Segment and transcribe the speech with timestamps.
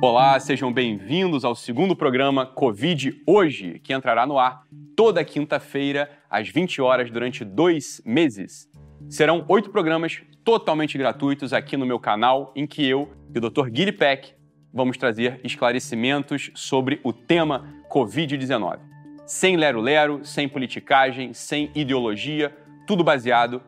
[0.00, 4.62] Olá, sejam bem-vindos ao segundo programa Covid Hoje, que entrará no ar
[4.96, 8.68] toda quinta-feira, às 20 horas, durante dois meses.
[9.08, 13.70] Serão oito programas totalmente gratuitos aqui no meu canal, em que eu e o Dr.
[13.70, 14.34] Guilherme Peck
[14.72, 18.80] vamos trazer esclarecimentos sobre o tema Covid-19.
[19.26, 22.54] Sem lero-lero, sem politicagem, sem ideologia,
[22.86, 23.62] tudo baseado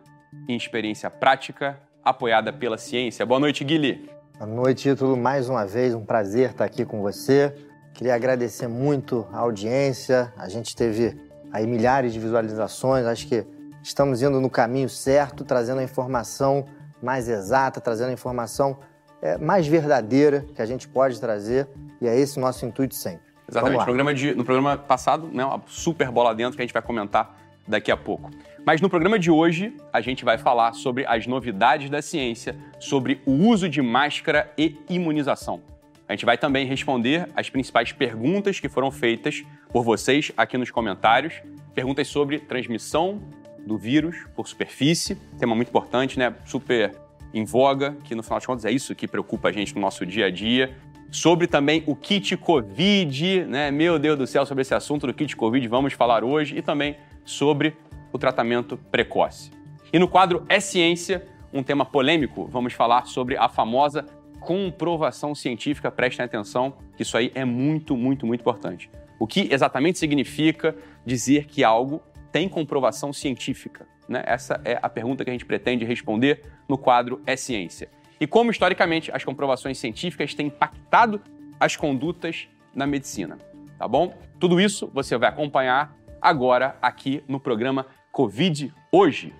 [0.48, 3.24] em experiência prática, apoiada pela ciência.
[3.24, 4.10] Boa noite, Guilherme.
[4.38, 5.16] Boa noite, Título.
[5.16, 7.54] Mais uma vez, um prazer estar aqui com você.
[7.94, 10.32] Queria agradecer muito a audiência.
[10.36, 11.16] A gente teve
[11.52, 13.06] aí milhares de visualizações.
[13.06, 13.46] Acho que
[13.82, 16.66] estamos indo no caminho certo, trazendo a informação
[17.00, 18.76] mais exata, trazendo a informação
[19.22, 21.68] é, mais verdadeira que a gente pode trazer.
[22.00, 23.22] E é esse o nosso intuito sempre.
[23.48, 23.78] Exatamente.
[23.78, 26.82] No programa, de, no programa passado, né, uma super bola dentro que a gente vai
[26.82, 28.30] comentar daqui a pouco.
[28.66, 33.20] Mas no programa de hoje, a gente vai falar sobre as novidades da ciência sobre
[33.26, 35.60] o uso de máscara e imunização.
[36.08, 40.70] A gente vai também responder as principais perguntas que foram feitas por vocês aqui nos
[40.70, 41.34] comentários.
[41.74, 43.22] Perguntas sobre transmissão
[43.66, 46.34] do vírus por superfície, tema muito importante, né?
[46.44, 46.94] Super
[47.32, 50.06] em voga, que no final de contas é isso que preocupa a gente no nosso
[50.06, 50.76] dia a dia.
[51.10, 53.70] Sobre também o kit Covid, né?
[53.70, 56.96] Meu Deus do céu, sobre esse assunto do kit Covid vamos falar hoje e também
[57.24, 57.76] sobre
[58.12, 59.50] o tratamento precoce.
[59.92, 64.04] E no quadro É Ciência, um tema polêmico, vamos falar sobre a famosa
[64.40, 65.90] comprovação científica.
[65.90, 68.90] Prestem atenção, que isso aí é muito, muito, muito importante.
[69.18, 73.86] O que exatamente significa dizer que algo tem comprovação científica?
[74.08, 74.22] Né?
[74.26, 77.88] Essa é a pergunta que a gente pretende responder no quadro É Ciência.
[78.20, 81.20] E como, historicamente, as comprovações científicas têm impactado
[81.58, 83.38] as condutas na medicina.
[83.78, 84.16] Tá bom?
[84.38, 89.34] Tudo isso você vai acompanhar agora aqui no programa Covid Hoje.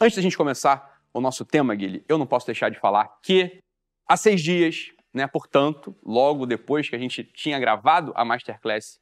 [0.00, 3.58] Antes da gente começar o nosso tema, Guilherme, eu não posso deixar de falar que
[4.08, 8.98] há seis dias, né, portanto, logo depois que a gente tinha gravado a Masterclass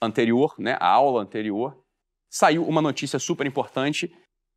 [0.00, 1.76] anterior, né, a aula anterior,
[2.30, 4.10] saiu uma notícia super importante.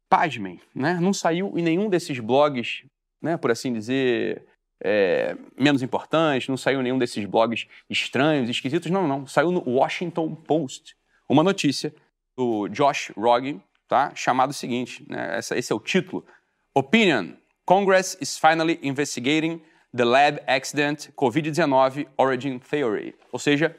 [0.07, 0.97] Pasmem, né?
[1.01, 2.85] Não saiu em nenhum desses blogs,
[3.21, 4.47] né, por assim dizer,
[4.81, 9.27] é, menos importantes, não saiu em nenhum desses blogs estranhos, esquisitos, não, não.
[9.27, 10.97] Saiu no Washington Post
[11.29, 11.93] uma notícia
[12.35, 14.11] do Josh Rogin, tá?
[14.15, 15.37] chamado o seguinte, né?
[15.37, 16.25] Essa, esse é o título.
[16.73, 17.33] Opinion,
[17.65, 19.61] Congress is finally investigating
[19.95, 23.15] the lab accident COVID-19 origin theory.
[23.31, 23.75] Ou seja,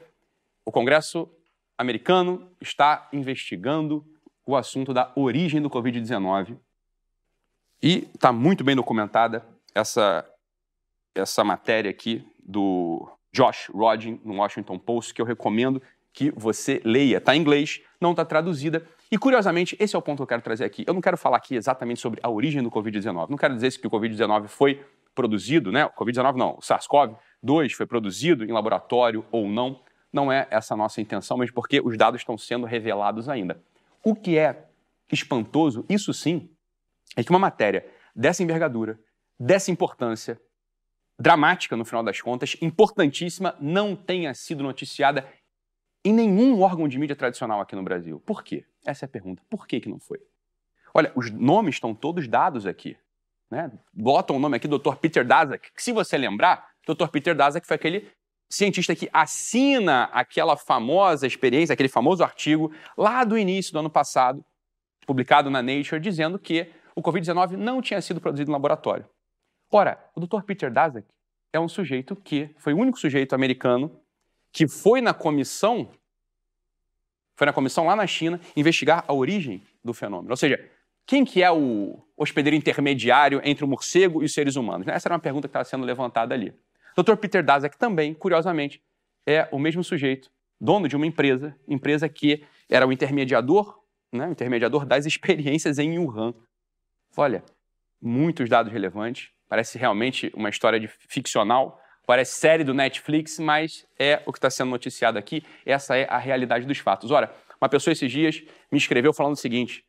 [0.65, 1.29] o Congresso
[1.77, 4.05] americano está investigando
[4.45, 6.57] o assunto da origem do Covid-19
[7.81, 10.25] e está muito bem documentada essa,
[11.15, 15.81] essa matéria aqui do Josh Rodin no Washington Post, que eu recomendo
[16.13, 17.17] que você leia.
[17.17, 18.85] Está em inglês, não está traduzida.
[19.11, 20.83] E, curiosamente, esse é o ponto que eu quero trazer aqui.
[20.87, 23.29] Eu não quero falar aqui exatamente sobre a origem do Covid-19.
[23.29, 24.83] Não quero dizer que o Covid-19 foi
[25.13, 25.85] produzido, né?
[25.85, 29.81] O Covid-19 não, o SARS-CoV-2 foi produzido em laboratório ou não.
[30.11, 33.61] Não é essa a nossa intenção, mas porque os dados estão sendo revelados ainda.
[34.03, 34.65] O que é
[35.11, 36.49] espantoso, isso sim,
[37.15, 37.85] é que uma matéria
[38.15, 38.99] dessa envergadura,
[39.39, 40.39] dessa importância,
[41.19, 45.27] dramática no final das contas, importantíssima, não tenha sido noticiada
[46.03, 48.19] em nenhum órgão de mídia tradicional aqui no Brasil.
[48.25, 48.65] Por quê?
[48.85, 49.41] Essa é a pergunta.
[49.49, 50.19] Por que, que não foi?
[50.93, 52.97] Olha, os nomes estão todos dados aqui.
[53.49, 53.71] Né?
[53.93, 54.95] Botam o nome aqui, Dr.
[54.95, 57.07] Peter Daszak, que se você lembrar, Dr.
[57.07, 58.07] Peter Daszak foi aquele
[58.49, 64.43] cientista que assina aquela famosa experiência, aquele famoso artigo lá do início do ano passado,
[65.05, 69.05] publicado na Nature, dizendo que o Covid-19 não tinha sido produzido em laboratório.
[69.69, 70.41] Ora, o Dr.
[70.43, 71.07] Peter Daszak
[71.53, 74.00] é um sujeito que foi o único sujeito americano
[74.51, 75.89] que foi na comissão,
[77.35, 80.31] foi na comissão lá na China, investigar a origem do fenômeno.
[80.31, 80.59] Ou seja,
[81.05, 84.87] quem que é o hospedeiro intermediário entre o morcego e os seres humanos?
[84.87, 86.53] Essa era uma pergunta que estava sendo levantada ali.
[86.95, 87.15] Dr.
[87.15, 88.81] Peter Daszak também, curiosamente,
[89.25, 90.29] é o mesmo sujeito,
[90.59, 93.79] dono de uma empresa, empresa que era o intermediador,
[94.11, 96.33] né, o intermediador das experiências em Wuhan.
[97.15, 97.43] Olha,
[98.01, 104.21] muitos dados relevantes, parece realmente uma história de ficcional, Parece série do Netflix, mas é
[104.25, 105.43] o que está sendo noticiado aqui.
[105.65, 107.11] Essa é a realidade dos fatos.
[107.11, 109.85] Ora, uma pessoa esses dias me escreveu falando o seguinte: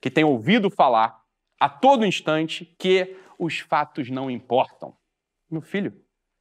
[0.00, 1.20] que tem ouvido falar
[1.58, 4.96] a todo instante que os fatos não importam.
[5.50, 5.92] Meu filho,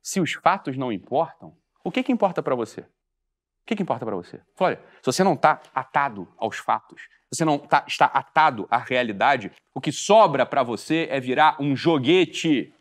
[0.01, 2.81] se os fatos não importam, o que, que importa para você?
[2.81, 4.39] O que, que importa para você?
[4.60, 8.78] Olha, se você não está atado aos fatos, se você não tá, está atado à
[8.78, 12.75] realidade, o que sobra para você é virar um joguete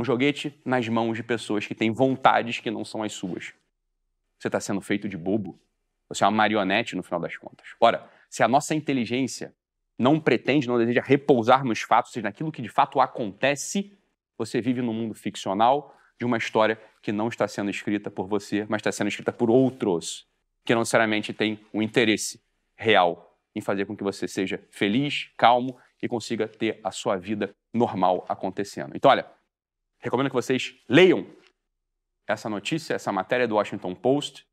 [0.00, 3.52] um joguete nas mãos de pessoas que têm vontades que não são as suas.
[4.38, 5.60] Você está sendo feito de bobo.
[6.08, 7.68] Você é uma marionete no final das contas.
[7.78, 9.54] Ora, se a nossa inteligência
[9.98, 13.96] não pretende, não deseja repousar nos fatos, ou seja, naquilo que de fato acontece,
[14.36, 18.66] você vive num mundo ficcional de uma história que não está sendo escrita por você,
[18.68, 20.26] mas está sendo escrita por outros,
[20.64, 22.40] que não necessariamente têm um interesse
[22.76, 27.54] real em fazer com que você seja feliz, calmo e consiga ter a sua vida
[27.72, 28.92] normal acontecendo.
[28.94, 29.26] Então, olha,
[30.00, 31.26] recomendo que vocês leiam
[32.26, 34.46] essa notícia, essa matéria do Washington Post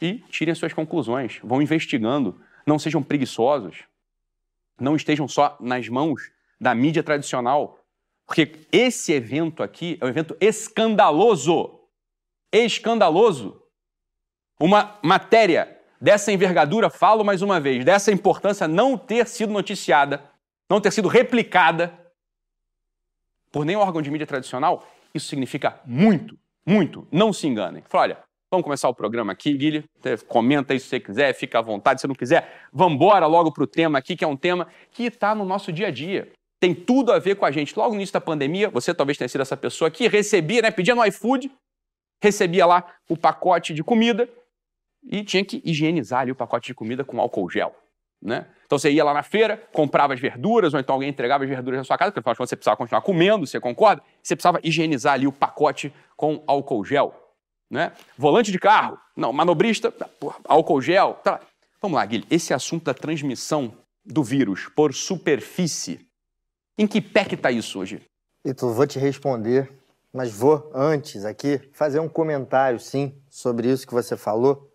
[0.00, 3.84] e tirem suas conclusões, vão investigando, não sejam preguiçosos,
[4.80, 7.78] não estejam só nas mãos da mídia tradicional,
[8.26, 11.80] porque esse evento aqui é um evento escandaloso.
[12.52, 13.62] Escandaloso.
[14.58, 20.22] Uma matéria dessa envergadura, falo mais uma vez, dessa importância não ter sido noticiada,
[20.68, 21.99] não ter sido replicada
[23.50, 27.06] por nenhum órgão de mídia tradicional, isso significa muito, muito.
[27.10, 27.82] Não se enganem.
[27.88, 28.18] Fala, olha,
[28.50, 29.88] vamos começar o programa aqui, Guilherme.
[30.28, 32.00] Comenta aí se você quiser, fica à vontade.
[32.00, 35.04] Se não quiser, vamos embora logo para o tema aqui, que é um tema que
[35.04, 36.30] está no nosso dia a dia.
[36.60, 37.76] Tem tudo a ver com a gente.
[37.76, 40.94] Logo no início da pandemia, você talvez tenha sido essa pessoa que recebia, né, pedia
[40.94, 41.50] no iFood,
[42.22, 44.28] recebia lá o pacote de comida,
[45.02, 47.74] e tinha que higienizar ali o pacote de comida com álcool gel.
[48.22, 48.46] Né?
[48.66, 51.78] Então você ia lá na feira, comprava as verduras, ou então alguém entregava as verduras
[51.78, 54.02] na sua casa, porque afinal de você precisava continuar comendo, você concorda?
[54.22, 57.14] Você precisava higienizar ali o pacote com álcool gel.
[57.70, 57.92] Né?
[58.18, 61.14] Volante de carro, não, manobrista, porra, álcool gel.
[61.24, 61.40] Tá.
[61.80, 63.72] Vamos lá, Guilherme, esse assunto da transmissão
[64.04, 66.06] do vírus por superfície,
[66.76, 68.02] em que pé que está isso hoje?
[68.44, 69.70] Então, vou te responder,
[70.12, 74.70] mas vou antes aqui fazer um comentário, sim, sobre isso que você falou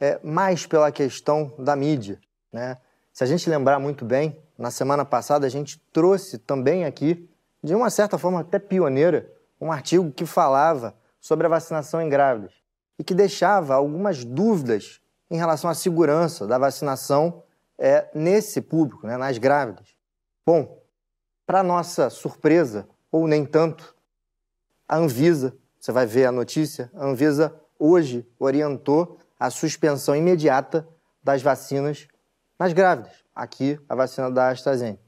[0.00, 2.20] é, mais pela questão da mídia.
[2.54, 2.78] Né?
[3.12, 7.28] Se a gente lembrar muito bem, na semana passada a gente trouxe também aqui,
[7.60, 9.28] de uma certa forma até pioneira,
[9.60, 12.52] um artigo que falava sobre a vacinação em grávidas
[12.96, 17.42] e que deixava algumas dúvidas em relação à segurança da vacinação
[17.76, 19.88] é, nesse público, né, nas grávidas.
[20.46, 20.80] Bom,
[21.44, 23.96] para nossa surpresa, ou nem tanto,
[24.88, 30.86] a Anvisa, você vai ver a notícia, a Anvisa hoje orientou a suspensão imediata
[31.22, 32.06] das vacinas
[32.58, 35.02] nas grávidas, aqui a vacina da AstraZeneca.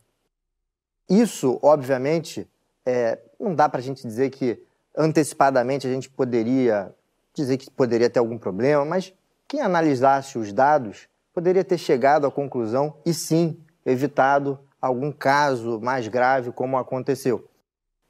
[1.08, 2.48] Isso, obviamente,
[2.84, 4.62] é, não dá para a gente dizer que
[4.96, 6.92] antecipadamente a gente poderia
[7.34, 9.12] dizer que poderia ter algum problema, mas
[9.46, 16.08] quem analisasse os dados poderia ter chegado à conclusão e sim evitado algum caso mais
[16.08, 17.48] grave como aconteceu.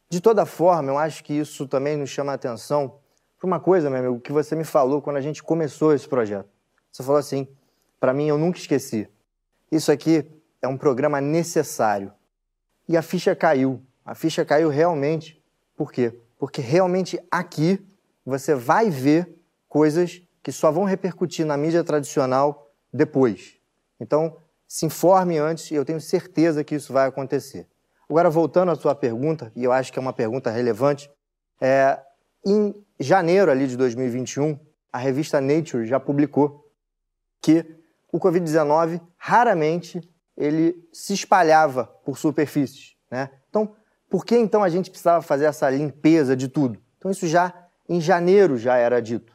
[0.08, 3.00] De toda forma, eu acho que isso também nos chama a atenção
[3.38, 6.48] para uma coisa, meu amigo, que você me falou quando a gente começou esse projeto.
[6.90, 7.48] Você falou assim,
[7.98, 9.08] para mim eu nunca esqueci.
[9.70, 10.24] Isso aqui
[10.62, 12.12] é um programa necessário.
[12.88, 13.82] E a ficha caiu.
[14.04, 15.42] A ficha caiu realmente.
[15.76, 16.14] Por quê?
[16.38, 17.84] Porque realmente aqui
[18.24, 19.28] você vai ver
[19.68, 23.56] coisas que só vão repercutir na mídia tradicional depois.
[24.00, 24.36] Então,
[24.66, 27.66] se informe antes e eu tenho certeza que isso vai acontecer.
[28.08, 31.10] Agora, voltando à sua pergunta, e eu acho que é uma pergunta relevante,
[31.60, 31.98] é,
[32.44, 34.58] em janeiro ali de 2021,
[34.92, 36.70] a revista Nature já publicou
[37.42, 37.66] que
[38.12, 40.00] o Covid-19 raramente
[40.36, 43.30] ele se espalhava por superfícies, né?
[43.48, 43.74] Então,
[44.08, 46.78] por que então a gente precisava fazer essa limpeza de tudo?
[46.98, 47.52] Então isso já
[47.88, 49.34] em janeiro já era dito.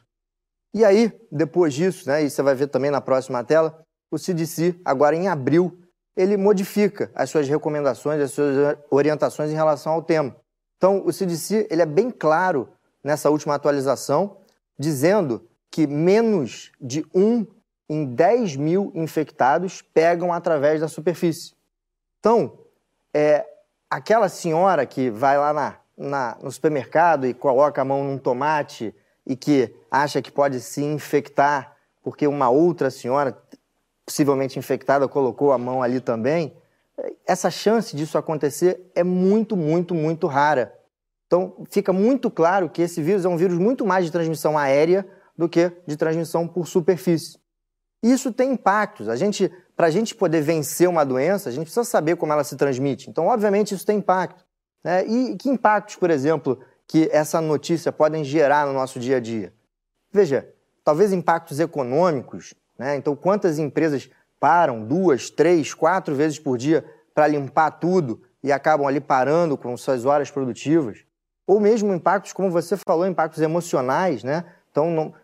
[0.74, 4.80] E aí, depois disso, né, e você vai ver também na próxima tela, o CDC,
[4.84, 5.78] agora em abril,
[6.16, 10.36] ele modifica as suas recomendações, as suas orientações em relação ao tema.
[10.76, 12.68] Então, o CDC ele é bem claro
[13.04, 14.38] nessa última atualização,
[14.78, 17.46] dizendo que menos de um
[17.92, 21.54] em 10 mil infectados pegam através da superfície.
[22.18, 22.58] Então,
[23.12, 23.44] é,
[23.90, 28.94] aquela senhora que vai lá na, na, no supermercado e coloca a mão num tomate
[29.26, 33.36] e que acha que pode se infectar porque uma outra senhora,
[34.04, 36.56] possivelmente infectada, colocou a mão ali também,
[37.26, 40.74] essa chance disso acontecer é muito, muito, muito rara.
[41.26, 45.06] Então, fica muito claro que esse vírus é um vírus muito mais de transmissão aérea
[45.36, 47.41] do que de transmissão por superfície.
[48.02, 49.08] Isso tem impactos.
[49.08, 52.44] A gente, para a gente poder vencer uma doença, a gente precisa saber como ela
[52.44, 53.08] se transmite.
[53.08, 54.44] Então, obviamente, isso tem impacto.
[54.82, 55.04] Né?
[55.06, 59.52] E que impactos, por exemplo, que essa notícia podem gerar no nosso dia a dia?
[60.10, 60.48] Veja,
[60.84, 62.54] talvez impactos econômicos.
[62.78, 62.96] Né?
[62.96, 68.86] Então, quantas empresas param duas, três, quatro vezes por dia para limpar tudo e acabam
[68.86, 71.04] ali parando com suas horas produtivas?
[71.46, 74.44] ou mesmo impactos, como você falou, impactos emocionais, né?
[74.70, 75.14] Então, não,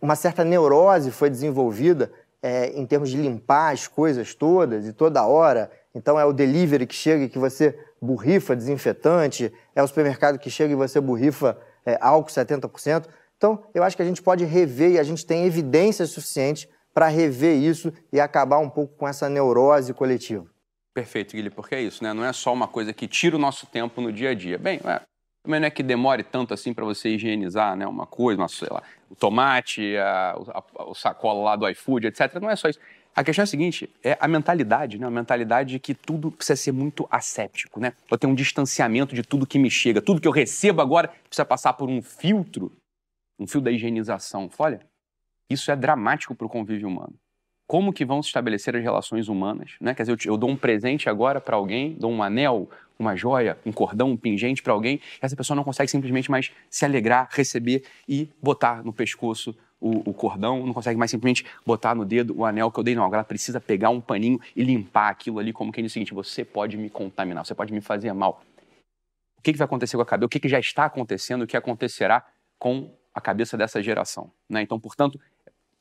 [0.00, 5.24] uma certa neurose foi desenvolvida é, em termos de limpar as coisas todas e toda
[5.24, 5.70] hora.
[5.94, 10.50] Então, é o delivery que chega e que você borrifa desinfetante, é o supermercado que
[10.50, 11.56] chega e você borrifa
[11.86, 13.06] é, álcool 70%.
[13.36, 17.08] Então, eu acho que a gente pode rever e a gente tem evidência suficiente para
[17.08, 20.46] rever isso e acabar um pouco com essa neurose coletiva.
[20.94, 22.12] Perfeito, Guilherme, porque é isso, né?
[22.12, 24.56] Não é só uma coisa que tira o nosso tempo no dia a dia.
[24.56, 25.00] Bem, é,
[25.44, 27.86] também não é que demore tanto assim para você higienizar, né?
[27.86, 32.34] Uma coisa, uma, sei lá, o tomate, a, a, o sacola lá do iFood, etc.
[32.40, 32.80] Não é só isso.
[33.14, 35.06] A questão é a seguinte, é a mentalidade, né?
[35.06, 37.92] A mentalidade de que tudo precisa ser muito asséptico, né?
[38.10, 41.44] Eu tenho um distanciamento de tudo que me chega, tudo que eu recebo agora precisa
[41.44, 42.72] passar por um filtro,
[43.38, 44.48] um fio da higienização.
[44.58, 44.80] Olha,
[45.50, 47.14] isso é dramático para o convívio humano
[47.66, 49.94] como que vão se estabelecer as relações humanas, né?
[49.94, 52.68] Quer dizer, eu, eu dou um presente agora para alguém, dou um anel,
[52.98, 56.50] uma joia, um cordão, um pingente para alguém, e essa pessoa não consegue simplesmente mais
[56.70, 61.94] se alegrar, receber e botar no pescoço o, o, cordão, não consegue mais simplesmente botar
[61.94, 63.04] no dedo o anel que eu dei, não.
[63.04, 66.14] Agora ela precisa pegar um paninho e limpar aquilo ali, como quem diz o seguinte:
[66.14, 68.42] você pode me contaminar, você pode me fazer mal.
[69.38, 70.26] O que, que vai acontecer com a cabeça?
[70.26, 71.42] O que, que já está acontecendo?
[71.42, 72.24] O que acontecerá
[72.58, 74.30] com a cabeça dessa geração?
[74.48, 74.62] Né?
[74.62, 75.20] Então, portanto,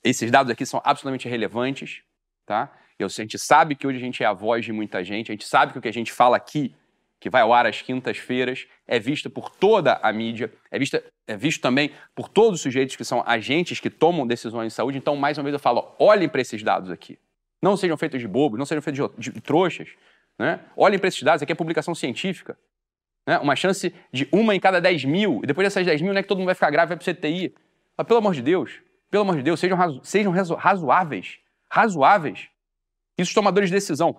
[0.03, 2.01] esses dados aqui são absolutamente relevantes,
[2.45, 2.71] tá?
[2.99, 5.33] Eu, a gente sabe que hoje a gente é a voz de muita gente, a
[5.33, 6.75] gente sabe que o que a gente fala aqui,
[7.19, 11.37] que vai ao ar às quintas-feiras, é visto por toda a mídia, é, vista, é
[11.37, 14.97] visto também por todos os sujeitos que são agentes que tomam decisões de saúde.
[14.97, 17.17] Então, mais uma vez, eu falo: olhem para esses dados aqui.
[17.61, 19.89] Não sejam feitos de bobos, não sejam feitos de, de trouxas.
[20.37, 20.59] Né?
[20.75, 22.57] Olhem para esses dados, aqui é publicação científica.
[23.25, 23.39] Né?
[23.39, 26.23] Uma chance de uma em cada 10 mil, e depois dessas 10 mil não é
[26.23, 27.55] que todo mundo vai ficar grave, vai para o CTI.
[27.97, 28.81] Mas, pelo amor de Deus,
[29.13, 31.37] pelo amor de Deus, sejam, razo sejam razoáveis.
[31.69, 32.49] Razoáveis.
[33.15, 34.17] Isso, tomadores de decisão.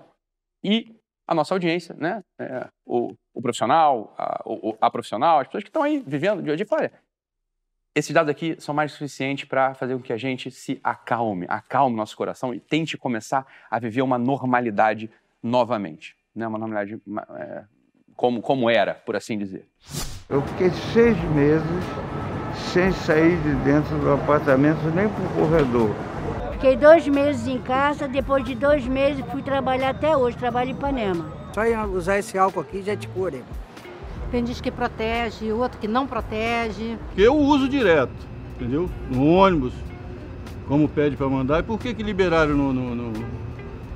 [0.63, 0.95] E
[1.27, 2.23] a nossa audiência, né?
[2.39, 6.53] É, o, o, profissional, a, o, a, profissional, as pessoas que estão aí vivendo dia
[6.53, 6.93] a dia, olha,
[7.93, 11.97] esses dados aqui são mais suficientes para fazer com que a gente se acalme, acalme
[11.97, 15.11] nosso coração e tente começar a viver uma normalidade
[15.43, 16.17] novamente.
[16.33, 16.47] Né?
[16.47, 17.03] Uma normalidade
[17.37, 17.65] é,
[18.15, 19.69] como, como era, por assim dizer.
[20.29, 21.85] Eu fiquei seis meses
[22.73, 25.91] sem sair de dentro do apartamento nem para o corredor.
[26.53, 30.73] Fiquei dois meses em casa, depois de dois meses fui trabalhar até hoje, trabalho em
[30.73, 31.27] Ipanema.
[31.55, 33.39] Só usar esse álcool aqui já te cura.
[34.31, 36.99] Tem diz que protege, outro que não protege.
[37.17, 38.13] Eu uso direto,
[38.57, 38.91] entendeu?
[39.11, 39.73] No ônibus,
[40.67, 41.61] como pede para mandar.
[41.61, 43.13] E por que, que liberaram no, no, no,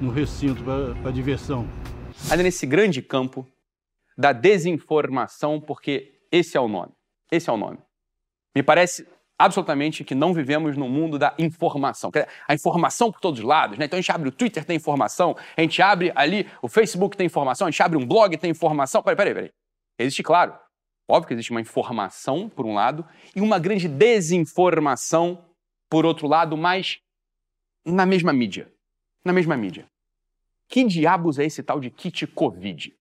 [0.01, 1.67] no recinto para diversão?
[2.31, 3.47] Ainda nesse grande campo
[4.17, 6.93] da desinformação, porque esse é o nome.
[7.31, 7.79] Esse é o nome.
[8.59, 9.07] Me parece
[9.39, 12.11] absolutamente que não vivemos no mundo da informação.
[12.49, 13.85] A informação por todos os lados, né?
[13.85, 17.27] Então a gente abre o Twitter, tem informação, a gente abre ali o Facebook, tem
[17.27, 19.01] informação, a gente abre um blog, tem informação.
[19.01, 19.53] Peraí, peraí, peraí.
[19.97, 20.59] Existe, claro,
[21.09, 25.45] óbvio que existe uma informação, por um lado, e uma grande desinformação,
[25.89, 26.99] por outro lado, mas
[27.87, 28.73] na mesma mídia.
[29.25, 29.89] Na mesma mídia.
[30.69, 32.93] Que diabos é esse tal de kit Covid?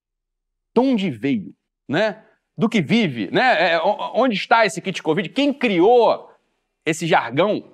[0.75, 1.55] De onde veio?
[1.89, 2.23] Né?
[2.57, 3.73] Do que vive, né?
[3.73, 3.81] É,
[4.13, 5.29] onde está esse kit Covid?
[5.29, 6.31] Quem criou
[6.85, 7.71] esse jargão?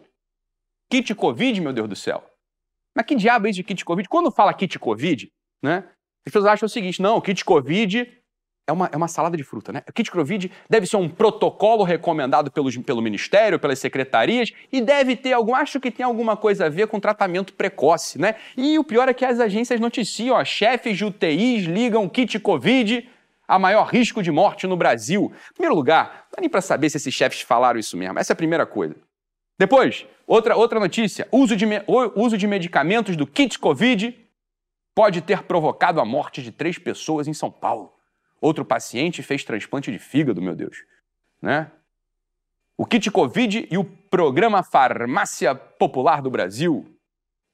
[0.91, 2.23] Kit Covid, meu Deus do céu.
[2.95, 4.07] Mas que diabo é isso de kit Covid?
[4.09, 5.31] Quando fala kit Covid,
[5.63, 5.85] né?
[6.25, 8.11] As pessoas acham o seguinte: não, kit Covid
[8.67, 9.83] é uma, é uma salada de fruta, né?
[9.87, 15.15] O kit Covid deve ser um protocolo recomendado pelos, pelo Ministério, pelas secretarias, e deve
[15.15, 15.55] ter algum.
[15.55, 18.35] Acho que tem alguma coisa a ver com tratamento precoce, né?
[18.55, 23.09] E o pior é que as agências noticiam, ó, chefes de UTIs ligam kit Covid
[23.47, 25.31] a maior risco de morte no Brasil.
[25.51, 28.17] Em primeiro lugar, não dá nem para saber se esses chefes falaram isso mesmo.
[28.17, 28.95] Essa é a primeira coisa.
[29.57, 31.65] Depois, outra, outra notícia: uso de,
[32.15, 34.19] uso de medicamentos do kit Covid
[34.95, 37.93] pode ter provocado a morte de três pessoas em São Paulo.
[38.39, 40.77] Outro paciente fez transplante de fígado, meu Deus.
[41.41, 41.71] Né?
[42.77, 46.85] O kit Covid e o programa Farmácia Popular do Brasil.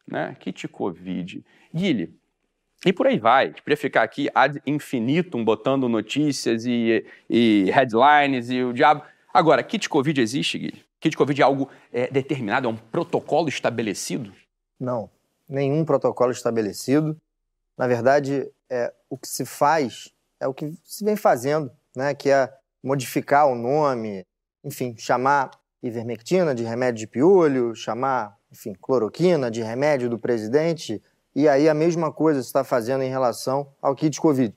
[0.07, 0.35] Né?
[0.39, 1.45] Kit Covid.
[1.73, 2.18] Guilherme,
[2.85, 3.45] e por aí vai.
[3.45, 9.03] A gente podia ficar aqui ad infinitum botando notícias e, e headlines e o diabo.
[9.33, 10.85] Agora, kit Covid existe, Gui?
[10.99, 14.33] Kit Covid é algo é, determinado, é um protocolo estabelecido?
[14.79, 15.09] Não,
[15.47, 17.17] nenhum protocolo estabelecido.
[17.77, 20.09] Na verdade, é, o que se faz
[20.39, 22.13] é o que se vem fazendo, né?
[22.13, 22.51] que é
[22.83, 24.25] modificar o nome,
[24.63, 31.01] enfim, chamar ivermectina de remédio de piolho, chamar, enfim, cloroquina de remédio do presidente
[31.39, 34.53] e aí a mesma coisa está fazendo em relação ao kit Covid.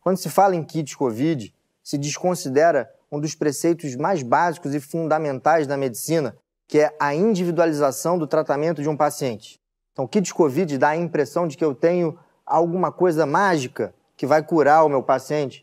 [0.00, 5.68] Quando se fala em kit Covid, se desconsidera um dos preceitos mais básicos e fundamentais
[5.68, 6.36] da medicina,
[6.66, 9.60] que é a individualização do tratamento de um paciente.
[9.92, 14.42] Então, kit Covid dá a impressão de que eu tenho alguma coisa mágica que vai
[14.42, 15.62] curar o meu paciente.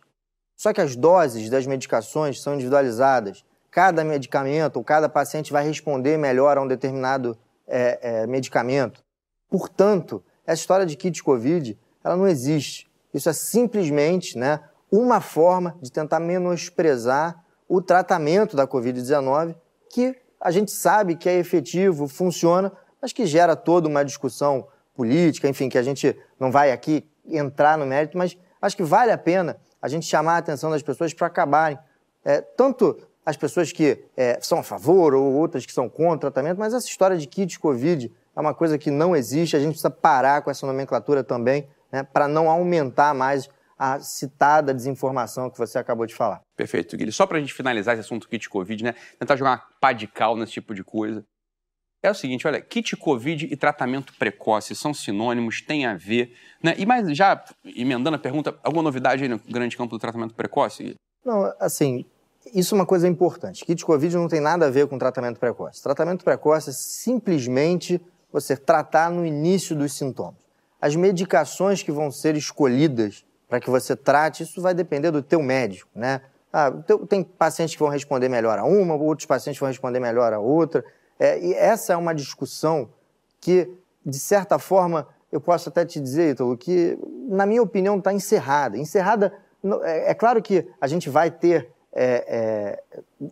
[0.55, 3.43] Só que as doses das medicações são individualizadas.
[3.69, 7.37] Cada medicamento ou cada paciente vai responder melhor a um determinado
[7.67, 9.03] é, é, medicamento.
[9.49, 12.89] Portanto, essa história de kit Covid, ela não existe.
[13.13, 14.59] Isso é simplesmente né,
[14.91, 19.55] uma forma de tentar menosprezar o tratamento da Covid-19,
[19.89, 22.71] que a gente sabe que é efetivo, funciona,
[23.01, 27.77] mas que gera toda uma discussão política, enfim, que a gente não vai aqui entrar
[27.77, 31.13] no mérito, mas acho que vale a pena a gente chamar a atenção das pessoas
[31.13, 31.79] para acabarem.
[32.23, 36.31] É, tanto as pessoas que é, são a favor ou outras que são contra o
[36.31, 39.71] tratamento, mas essa história de kit Covid é uma coisa que não existe, a gente
[39.71, 45.57] precisa parar com essa nomenclatura também, né, para não aumentar mais a citada desinformação que
[45.57, 46.41] você acabou de falar.
[46.55, 47.11] Perfeito, Guilherme.
[47.11, 48.93] Só para a gente finalizar esse assunto kit Covid, né?
[49.17, 51.25] Tentar jogar uma pá de cal nesse tipo de coisa.
[52.03, 56.31] É o seguinte, olha, kit Covid e tratamento precoce são sinônimos, tem a ver,
[56.63, 56.75] né?
[56.77, 60.93] E mais, já emendando a pergunta, alguma novidade aí no grande campo do tratamento precoce?
[61.25, 62.05] Não, assim,
[62.53, 63.65] isso é uma coisa importante.
[63.65, 65.81] Kit Covid não tem nada a ver com tratamento precoce.
[65.81, 67.99] Tratamento precoce é simplesmente
[68.31, 70.39] você tratar no início dos sintomas.
[70.81, 75.41] As medicações que vão ser escolhidas para que você trate, isso vai depender do teu
[75.41, 76.21] médico, né?
[76.53, 76.71] Ah,
[77.07, 80.83] tem pacientes que vão responder melhor a uma, outros pacientes vão responder melhor a outra.
[81.19, 82.89] É, e essa é uma discussão
[83.39, 83.69] que,
[84.05, 86.97] de certa forma, eu posso até te dizer, Ítalo, que,
[87.29, 88.77] na minha opinião, está encerrada.
[88.77, 89.33] Encerrada,
[89.83, 92.83] é, é, claro que a gente vai ter é, é,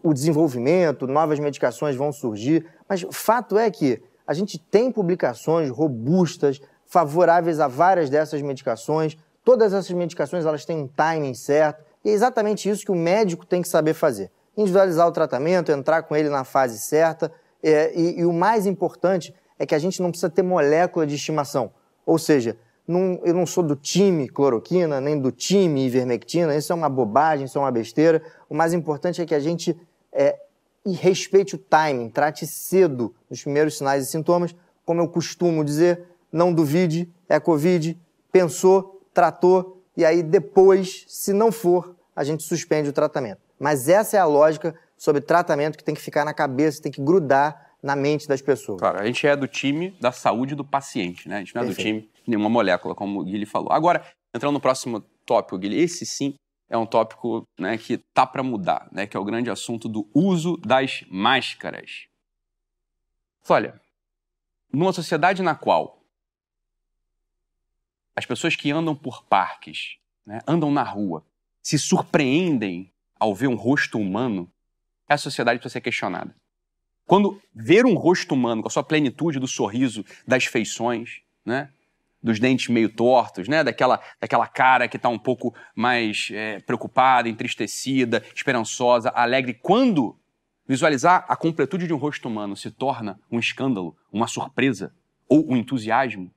[0.04, 6.62] o desenvolvimento, novas medicações vão surgir, mas fato é que a gente tem publicações robustas,
[6.86, 9.18] favoráveis a várias dessas medicações,
[9.50, 13.48] Todas essas medicações elas têm um timing certo e é exatamente isso que o médico
[13.48, 14.30] tem que saber fazer.
[14.56, 17.32] Individualizar o tratamento, entrar com ele na fase certa
[17.64, 21.16] é, e, e, o mais importante é que a gente não precisa ter molécula de
[21.16, 21.72] estimação.
[22.06, 22.58] Ou seja,
[22.88, 27.46] não, eu não sou do time cloroquina, nem do time ivermectina, isso é uma bobagem,
[27.46, 28.22] isso é uma besteira.
[28.48, 29.76] O mais importante é que a gente
[30.14, 30.38] é,
[30.88, 34.56] respeite o timing, trate cedo os primeiros sinais e sintomas.
[34.86, 38.00] Como eu costumo dizer, não duvide, é Covid,
[38.32, 43.42] pensou, tratou e aí depois, se não for, a gente suspende o tratamento.
[43.60, 47.02] Mas essa é a lógica sobre tratamento que tem que ficar na cabeça, tem que
[47.02, 48.80] grudar na mente das pessoas.
[48.80, 51.38] Claro, a gente é do time da saúde do paciente, né?
[51.38, 51.86] A gente não é Perfeito.
[51.86, 53.72] do time de nenhuma molécula, como o Guilherme falou.
[53.72, 56.36] Agora, entrando no próximo tópico, Guilherme, esse sim
[56.70, 59.08] é um tópico né, que tá para mudar, né?
[59.08, 62.08] Que é o grande assunto do uso das máscaras.
[63.48, 63.82] Olha,
[64.72, 66.04] numa sociedade na qual
[68.16, 71.26] as pessoas que andam por parques, né, andam na rua,
[71.62, 74.52] se surpreendem ao ver um rosto humano,
[75.08, 76.36] a sociedade precisa ser questionada.
[77.06, 81.74] Quando ver um rosto humano com a sua plenitude do sorriso, das feições, né,
[82.22, 87.30] dos dentes meio tortos, né, daquela, daquela cara que está um pouco mais é, preocupada,
[87.30, 90.20] entristecida, esperançosa, alegre, quando
[90.68, 94.94] visualizar a completude de um rosto humano se torna um escândalo, uma surpresa
[95.28, 96.32] ou um entusiasmo,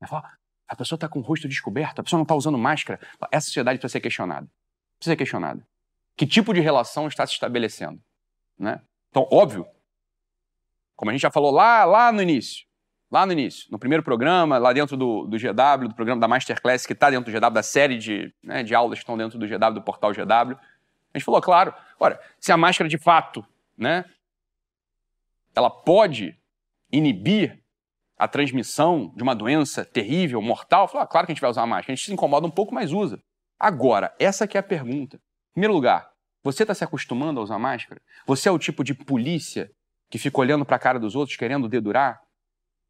[0.00, 0.30] né, fala,
[0.68, 3.00] a pessoa está com o rosto descoberto, a pessoa não está usando máscara.
[3.30, 4.48] Essa sociedade precisa ser questionada.
[4.98, 5.66] Precisa ser questionada.
[6.16, 8.00] Que tipo de relação está se estabelecendo?
[8.58, 8.80] Né?
[9.10, 9.66] Então, óbvio,
[10.96, 12.66] como a gente já falou lá, lá no início,
[13.10, 16.86] lá no início, no primeiro programa, lá dentro do, do GW, do programa da Masterclass,
[16.86, 19.46] que está dentro do GW, da série de, né, de aulas que estão dentro do
[19.46, 20.56] GW, do portal GW,
[21.14, 24.04] a gente falou, claro, olha, se a máscara de fato, né,
[25.54, 26.36] ela pode
[26.92, 27.62] inibir
[28.18, 31.66] a transmissão de uma doença terrível, mortal, falou, ah, claro que a gente vai usar
[31.66, 31.92] máscara.
[31.92, 33.22] A gente se incomoda um pouco, mas usa.
[33.58, 35.16] Agora, essa que é a pergunta.
[35.16, 36.10] Em primeiro lugar,
[36.42, 38.00] você está se acostumando a usar máscara?
[38.26, 39.70] Você é o tipo de polícia
[40.10, 42.20] que fica olhando para a cara dos outros, querendo dedurar?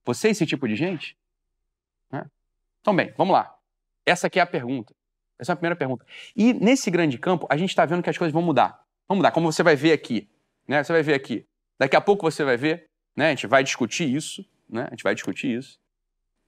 [0.07, 1.17] Você é esse tipo de gente?
[2.11, 2.25] Né?
[2.81, 3.55] Então, bem, vamos lá.
[4.07, 4.95] Essa aqui é a pergunta.
[5.39, 6.07] Essa é a primeira pergunta.
[6.35, 8.83] E nesse grande campo, a gente está vendo que as coisas vão mudar.
[9.07, 10.29] Vão mudar, como você vai ver aqui.
[10.67, 10.83] Né?
[10.83, 11.47] Você vai ver aqui.
[11.79, 13.27] Daqui a pouco você vai ver, né?
[13.27, 14.87] a gente vai discutir isso né?
[14.87, 15.79] A gente vai discutir isso.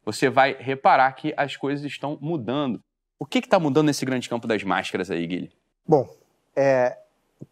[0.04, 2.82] Você vai reparar que as coisas estão mudando.
[3.18, 5.56] O que está mudando nesse grande campo das máscaras aí, Guilherme?
[5.86, 6.08] Bom,
[6.54, 6.96] é,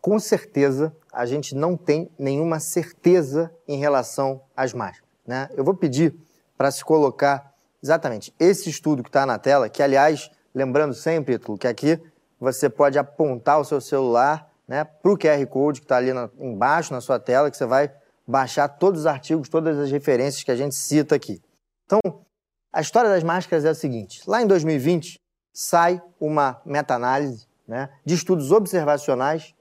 [0.00, 5.05] com certeza a gente não tem nenhuma certeza em relação às máscaras.
[5.26, 5.48] Né?
[5.54, 6.14] Eu vou pedir
[6.56, 11.58] para se colocar exatamente esse estudo que está na tela, que aliás, lembrando sempre, Ítalo,
[11.58, 12.00] que aqui
[12.38, 16.28] você pode apontar o seu celular né, para o QR Code que está ali na,
[16.38, 17.92] embaixo na sua tela, que você vai
[18.26, 21.40] baixar todos os artigos, todas as referências que a gente cita aqui.
[21.84, 22.00] Então,
[22.72, 25.20] a história das máscaras é a seguinte: lá em 2020
[25.52, 29.54] sai uma meta-análise né, de estudos observacionais,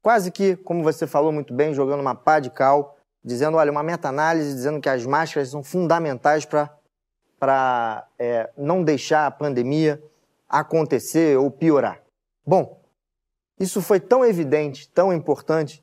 [0.00, 3.82] quase que, como você falou muito bem, jogando uma pá de cal, dizendo, olha, uma
[3.82, 10.02] meta-análise dizendo que as máscaras são fundamentais para é, não deixar a pandemia
[10.48, 12.02] acontecer ou piorar.
[12.44, 12.80] Bom,
[13.58, 15.82] isso foi tão evidente, tão importante,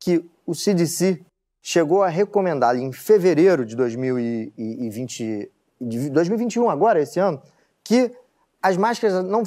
[0.00, 1.24] que o CDC
[1.62, 7.40] chegou a recomendar em fevereiro de 2020, de 2021, agora, esse ano,
[7.84, 8.10] que
[8.60, 9.44] as máscaras não,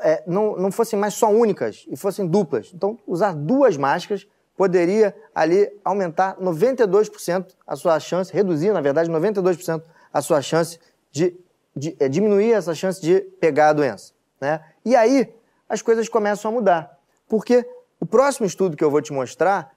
[0.00, 2.70] é, não, não fossem mais só únicas e fossem duplas.
[2.74, 9.82] Então, usar duas máscaras poderia ali aumentar 92% a sua chance, reduzir, na verdade, 92%
[10.12, 10.78] a sua chance
[11.10, 11.36] de
[11.76, 14.12] de, é, diminuir essa chance de pegar a doença.
[14.40, 14.60] Né?
[14.84, 15.32] E aí
[15.68, 16.98] as coisas começam a mudar.
[17.28, 17.66] Porque
[18.00, 19.72] o próximo estudo que eu vou te mostrar,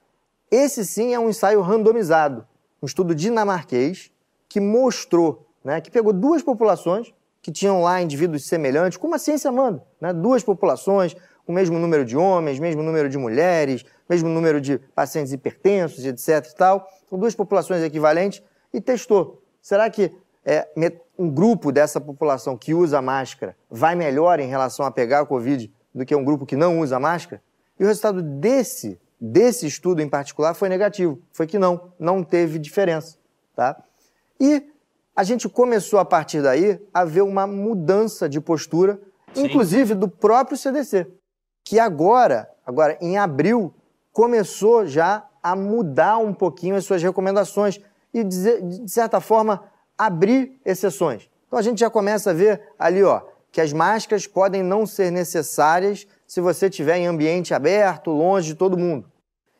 [0.50, 2.46] esse sim é um ensaio randomizado,
[2.82, 4.12] um estudo dinamarquês
[4.48, 7.12] que mostrou, né, que pegou duas populações
[7.42, 12.04] que tinham lá indivíduos semelhantes, como a ciência manda, né, duas populações, o mesmo número
[12.04, 16.50] de homens, mesmo número de mulheres, mesmo número de pacientes hipertensos, etc.
[16.50, 18.42] E tal, com duas populações equivalentes,
[18.72, 19.42] e testou.
[19.60, 20.12] Será que
[20.44, 20.66] é,
[21.18, 25.72] um grupo dessa população que usa máscara vai melhor em relação a pegar a Covid
[25.94, 27.42] do que um grupo que não usa máscara?
[27.78, 31.20] E o resultado desse, desse estudo em particular foi negativo.
[31.32, 33.16] Foi que não, não teve diferença.
[33.54, 33.76] Tá?
[34.40, 34.62] E
[35.14, 39.00] a gente começou a partir daí a ver uma mudança de postura,
[39.34, 39.46] Sim.
[39.46, 41.08] inclusive do próprio CDC,
[41.64, 43.74] que agora, agora em abril,
[44.18, 47.80] começou já a mudar um pouquinho as suas recomendações
[48.12, 49.62] e, de certa forma,
[49.96, 51.30] abrir exceções.
[51.46, 55.12] Então a gente já começa a ver ali, ó, que as máscaras podem não ser
[55.12, 59.08] necessárias se você estiver em ambiente aberto, longe de todo mundo.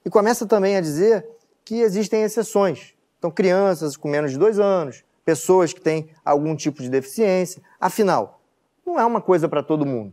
[0.05, 1.25] E começa também a dizer
[1.65, 2.97] que existem exceções.
[3.17, 7.63] Então, crianças com menos de dois anos, pessoas que têm algum tipo de deficiência.
[7.79, 8.41] Afinal,
[8.85, 10.13] não é uma coisa para todo mundo.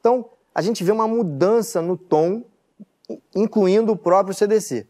[0.00, 2.44] Então, a gente vê uma mudança no tom,
[3.34, 4.86] incluindo o próprio CDC.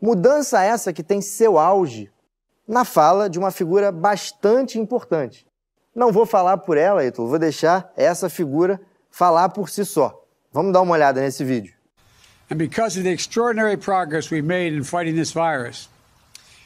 [0.00, 2.10] Mudança essa que tem seu auge
[2.66, 5.46] na fala de uma figura bastante importante.
[5.94, 10.22] Não vou falar por ela, Ítalo, vou deixar essa figura falar por si só.
[10.52, 11.74] Vamos dar uma olhada nesse vídeo.
[12.50, 15.88] And because of the extraordinary progress we made in fighting this virus,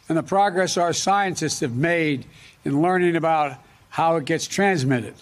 [0.09, 2.27] and the progress our scientists have made
[2.65, 3.57] in learning about
[3.89, 5.15] how it gets transmitted,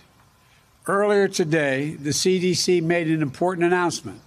[0.86, 4.20] earlier today, the CDC made an important announcement.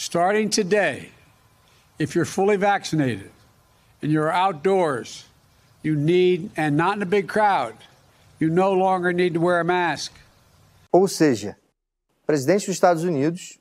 [0.00, 1.10] Starting today,
[1.98, 3.30] if you're fully vaccinated
[4.00, 5.26] and you're outdoors,
[5.82, 7.74] you need, and not in a big crowd,
[8.38, 10.10] you no longer need to wear a mask.
[10.90, 11.54] Ou seja,
[12.26, 13.58] presidente dos Estados Unidos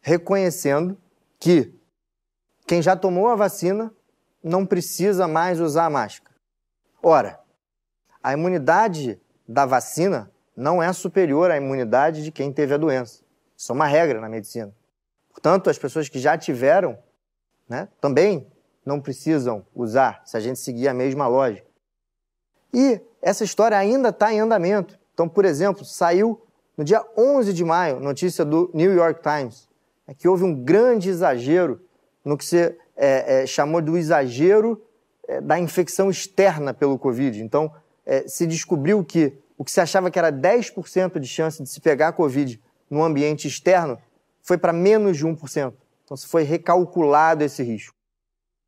[0.00, 0.96] reconhecendo
[1.40, 1.74] que
[2.64, 3.92] quem já tomou a vacina
[4.40, 6.36] não precisa mais usar a máscara.
[7.02, 7.40] Ora,
[8.22, 13.24] a imunidade da vacina não é superior à imunidade de quem teve a doença.
[13.58, 14.72] Isso é uma regra na medicina.
[15.42, 16.96] Portanto, as pessoas que já tiveram
[17.68, 18.46] né, também
[18.86, 21.66] não precisam usar, se a gente seguir a mesma lógica.
[22.72, 24.96] E essa história ainda está em andamento.
[25.12, 26.40] Então, por exemplo, saiu
[26.76, 29.68] no dia 11 de maio, notícia do New York Times,
[30.06, 31.80] é que houve um grande exagero
[32.24, 32.58] no que se
[32.96, 34.80] é, é, chamou do exagero
[35.26, 37.42] é, da infecção externa pelo Covid.
[37.42, 37.72] Então,
[38.06, 41.80] é, se descobriu que o que se achava que era 10% de chance de se
[41.80, 43.98] pegar Covid no ambiente externo
[44.42, 45.72] foi para menos de 1%.
[46.04, 47.94] Então, se foi recalculado esse risco.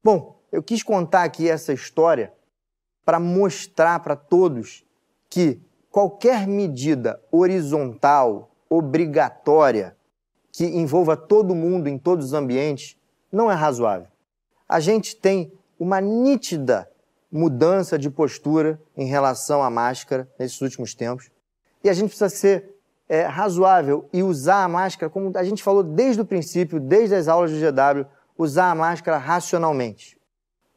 [0.03, 2.33] Bom, eu quis contar aqui essa história
[3.05, 4.85] para mostrar para todos
[5.29, 5.61] que
[5.91, 9.97] qualquer medida horizontal, obrigatória,
[10.53, 12.97] que envolva todo mundo em todos os ambientes,
[13.31, 14.09] não é razoável.
[14.69, 16.89] A gente tem uma nítida
[17.31, 21.31] mudança de postura em relação à máscara nesses últimos tempos.
[21.83, 22.74] E a gente precisa ser
[23.09, 27.29] é, razoável e usar a máscara, como a gente falou desde o princípio, desde as
[27.29, 30.19] aulas do GW, usar a máscara racionalmente.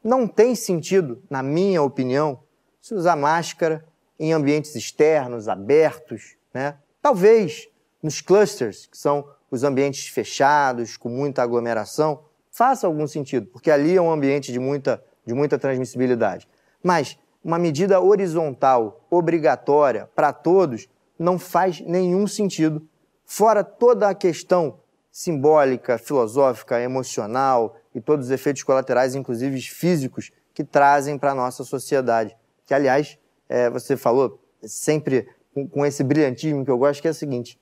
[0.02, 2.40] Não tem sentido, na minha opinião,
[2.80, 3.84] se usar máscara
[4.18, 6.76] em ambientes externos, abertos, né?
[7.00, 7.68] Talvez
[8.02, 13.96] nos clusters, que são os ambientes fechados, com muita aglomeração, faça algum sentido, porque ali
[13.96, 16.48] é um ambiente de muita, de muita transmissibilidade.
[16.82, 20.88] Mas uma medida horizontal, obrigatória para todos,
[21.18, 22.86] não faz nenhum sentido,
[23.24, 30.62] fora toda a questão simbólica, filosófica, emocional e todos os efeitos colaterais, inclusive físicos, que
[30.62, 32.36] trazem para a nossa sociedade.
[32.64, 37.10] Que, aliás, é, você falou sempre com, com esse brilhantismo que eu gosto, que é
[37.10, 37.58] o seguinte: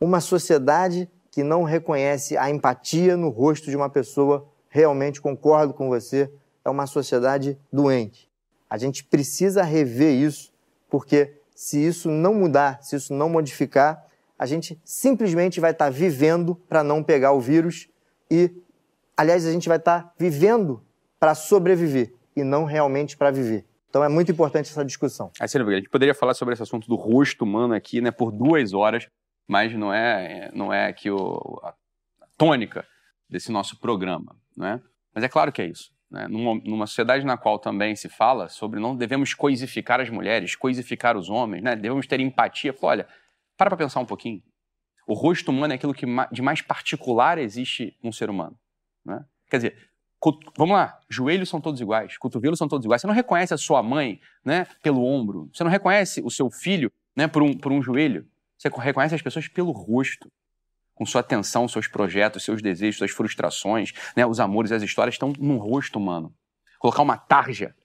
[0.00, 5.88] uma sociedade que não reconhece a empatia no rosto de uma pessoa, realmente concordo com
[5.88, 6.30] você,
[6.64, 8.30] é uma sociedade doente.
[8.68, 10.52] A gente precisa rever isso,
[10.88, 14.04] porque se isso não mudar, se isso não modificar,
[14.38, 17.88] a gente simplesmente vai estar vivendo para não pegar o vírus
[18.30, 18.54] e,
[19.16, 20.84] aliás, a gente vai estar vivendo
[21.18, 23.64] para sobreviver e não realmente para viver.
[23.88, 25.30] Então é muito importante essa discussão.
[25.78, 29.08] A gente poderia falar sobre esse assunto do rosto humano aqui, né, por duas horas,
[29.48, 31.72] mas não é, não é aqui o, a
[32.36, 32.84] tônica
[33.30, 34.82] desse nosso programa, né?
[35.14, 35.95] Mas é claro que é isso.
[36.10, 36.28] Né?
[36.28, 41.16] Numa, numa, sociedade na qual também se fala sobre não devemos coisificar as mulheres, coisificar
[41.16, 41.74] os homens, né?
[41.74, 42.74] devemos ter empatia.
[42.80, 43.08] Olha,
[43.56, 44.42] para para pensar um pouquinho.
[45.06, 48.58] O rosto humano é aquilo que de mais particular existe num ser humano.
[49.04, 49.24] Né?
[49.48, 49.76] Quer dizer,
[50.56, 53.00] Vamos lá, joelhos são todos iguais, cotovelos são todos iguais.
[53.00, 56.90] Você não reconhece a sua mãe né, pelo ombro, você não reconhece o seu filho
[57.14, 58.26] né, por, um, por um joelho.
[58.58, 60.32] Você reconhece as pessoas pelo rosto,
[60.96, 65.32] com sua atenção, seus projetos, seus desejos, suas frustrações, né, os amores, as histórias estão
[65.38, 66.34] no rosto humano.
[66.78, 67.76] Colocar uma tarja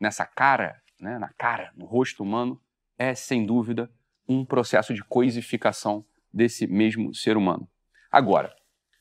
[0.00, 2.60] nessa cara, né, na cara, no rosto humano,
[2.98, 3.90] é sem dúvida
[4.26, 7.68] um processo de coisificação desse mesmo ser humano.
[8.10, 8.54] Agora,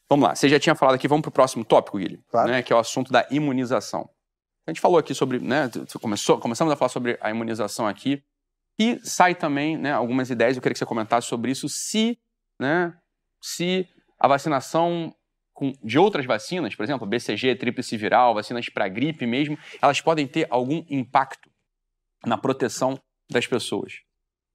[0.10, 2.52] vamos lá, você já tinha falado aqui, vamos para o próximo tópico, Guilherme, claro.
[2.52, 4.10] né, que é o assunto da imunização.
[4.68, 8.22] A gente falou aqui sobre, né, começou, começamos a falar sobre a imunização aqui,
[8.78, 12.20] e sai também né, algumas ideias, eu queria que você comentasse sobre isso, se,
[12.60, 12.94] né,
[13.46, 13.88] se
[14.20, 15.14] a vacinação
[15.84, 20.48] de outras vacinas, por exemplo, BCG, tríplice viral, vacinas para gripe mesmo, elas podem ter
[20.50, 21.48] algum impacto
[22.26, 24.00] na proteção das pessoas.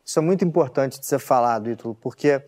[0.05, 2.43] Isso é muito importante de ser falado, Ítalo, porque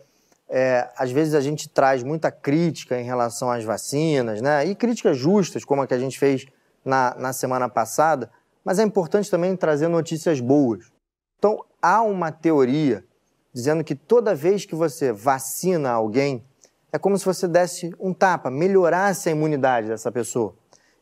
[0.49, 4.67] é, às vezes a gente traz muita crítica em relação às vacinas, né?
[4.67, 6.45] E críticas justas, como a que a gente fez
[6.85, 8.29] na, na semana passada,
[8.65, 10.91] mas é importante também trazer notícias boas.
[11.39, 13.05] Então, há uma teoria
[13.53, 16.45] dizendo que toda vez que você vacina alguém,
[16.93, 20.55] é como se você desse um tapa, melhorasse a imunidade dessa pessoa.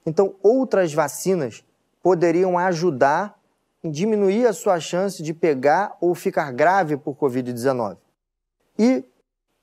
[0.05, 1.65] Então, outras vacinas
[2.03, 3.39] poderiam ajudar
[3.83, 7.97] em diminuir a sua chance de pegar ou ficar grave por Covid-19.
[8.79, 9.05] E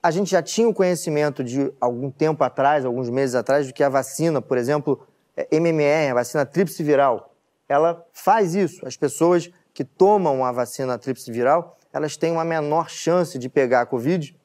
[0.02, 3.84] a gente já tinha o conhecimento de algum tempo atrás, alguns meses atrás, de que
[3.84, 7.34] a vacina, por exemplo, é, MMR, a vacina tríplice viral,
[7.68, 8.86] ela faz isso.
[8.88, 13.82] As pessoas que tomam a vacina tríplice viral, elas têm uma menor chance de pegar
[13.82, 14.36] a Covid.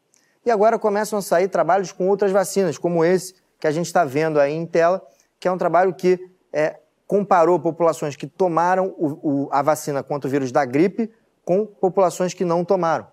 [0.45, 4.05] E agora começam a sair trabalhos com outras vacinas, como esse que a gente está
[4.05, 5.01] vendo aí em tela,
[5.39, 6.19] que é um trabalho que
[6.53, 11.11] é, comparou populações que tomaram o, o, a vacina contra o vírus da gripe
[11.45, 13.07] com populações que não tomaram.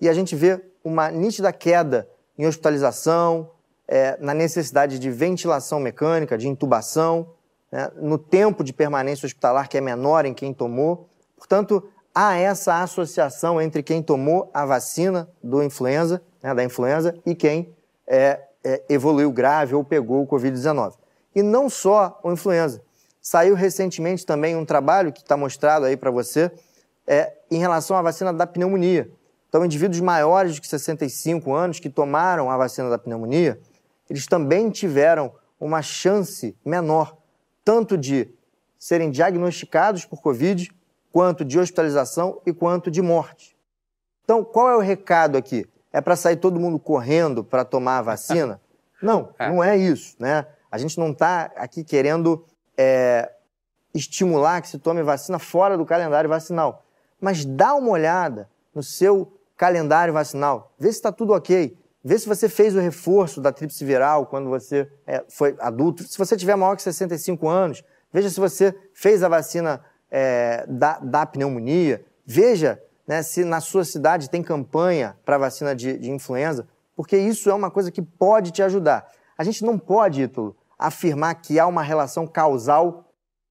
[0.00, 3.50] E a gente vê uma nítida queda em hospitalização,
[3.86, 7.30] é, na necessidade de ventilação mecânica, de intubação,
[7.70, 11.08] né, no tempo de permanência hospitalar, que é menor em quem tomou.
[11.36, 17.34] Portanto, há essa associação entre quem tomou a vacina do influenza, né, da influenza, e
[17.34, 17.74] quem
[18.06, 20.94] é, é, evoluiu grave ou pegou o Covid-19.
[21.34, 22.82] E não só o influenza.
[23.20, 26.50] Saiu recentemente também um trabalho que está mostrado aí para você
[27.06, 29.10] é, em relação à vacina da pneumonia.
[29.48, 33.60] Então, indivíduos maiores de 65 anos que tomaram a vacina da pneumonia,
[34.08, 37.16] eles também tiveram uma chance menor,
[37.64, 38.28] tanto de
[38.78, 40.72] serem diagnosticados por Covid,
[41.12, 43.56] quanto de hospitalização e quanto de morte.
[44.24, 45.66] Então, qual é o recado aqui?
[45.92, 48.60] É para sair todo mundo correndo para tomar a vacina?
[49.02, 49.48] Não, é.
[49.48, 50.46] não é isso, né?
[50.70, 52.44] A gente não está aqui querendo
[52.78, 53.32] é,
[53.92, 56.84] estimular que se tome vacina fora do calendário vacinal.
[57.20, 61.76] Mas dá uma olhada no seu calendário vacinal, vê se está tudo ok.
[62.04, 66.02] Vê se você fez o reforço da tríplice viral quando você é, foi adulto.
[66.04, 70.98] Se você tiver maior que 65 anos, veja se você fez a vacina é, da,
[70.98, 72.04] da, pneumonia.
[72.26, 77.48] Veja né, se na sua cidade tem campanha para vacina de, de, influenza, porque isso
[77.48, 79.10] é uma coisa que pode te ajudar.
[79.36, 83.06] A gente não pode, Ítalo, afirmar que há uma relação causal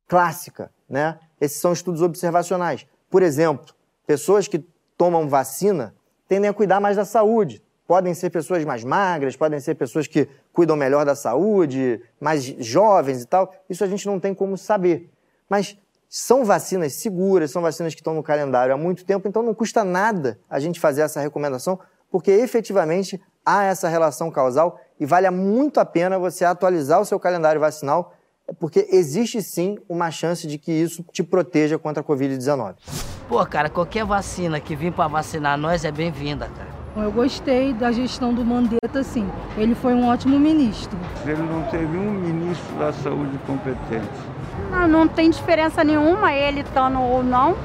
[0.07, 0.71] clássica.
[0.87, 1.17] Né?
[1.39, 2.85] Esses são estudos observacionais.
[3.09, 3.73] Por exemplo,
[4.05, 4.59] pessoas que
[4.95, 5.95] tomam vacina
[6.27, 7.61] tendem a cuidar mais da saúde.
[7.87, 13.23] Podem ser pessoas mais magras, podem ser pessoas que cuidam melhor da saúde, mais jovens
[13.23, 13.51] e tal.
[13.69, 15.09] Isso a gente não tem como saber.
[15.49, 15.77] Mas
[16.13, 19.81] são vacinas seguras, são vacinas que estão no calendário há muito tempo, então não custa
[19.81, 21.79] nada a gente fazer essa recomendação,
[22.11, 27.17] porque efetivamente há essa relação causal e vale muito a pena você atualizar o seu
[27.17, 28.13] calendário vacinal,
[28.59, 32.75] porque existe sim uma chance de que isso te proteja contra a Covid-19.
[33.29, 36.70] Pô, cara, qualquer vacina que vir para vacinar nós é bem-vinda, cara.
[36.95, 39.25] Eu gostei da gestão do Mandetta, sim.
[39.57, 40.97] Ele foi um ótimo ministro.
[41.25, 44.09] Ele não teve um ministro da saúde competente.
[44.69, 47.55] Não, não tem diferença nenhuma ele estando ou não.